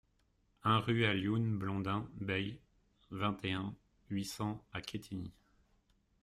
[0.63, 2.59] un rue Alioune Blondin Beye,
[3.11, 3.75] vingt et un,
[4.09, 5.31] huit cents à Quetigny